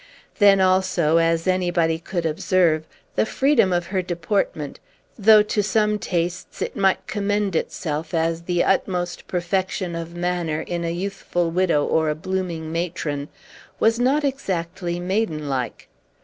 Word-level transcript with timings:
Then, 0.39 0.59
also, 0.59 1.17
as 1.17 1.45
anybody 1.45 1.99
could 1.99 2.25
observe, 2.25 2.87
the 3.13 3.23
freedom 3.23 3.71
of 3.71 3.85
her 3.85 4.01
deportment 4.01 4.79
(though, 5.15 5.43
to 5.43 5.61
some 5.61 5.99
tastes, 5.99 6.59
it 6.59 6.75
might 6.75 7.05
commend 7.05 7.55
itself 7.55 8.11
as 8.15 8.41
the 8.41 8.63
utmost 8.63 9.27
perfection 9.27 9.95
of 9.95 10.15
manner 10.15 10.61
in 10.61 10.83
a 10.83 10.89
youthful 10.89 11.51
widow 11.51 11.85
or 11.85 12.09
a 12.09 12.15
blooming 12.15 12.71
matron) 12.71 13.29
was 13.79 13.99
not 13.99 14.23
exactly 14.23 14.99
maiden 14.99 15.47
like. 15.47 15.87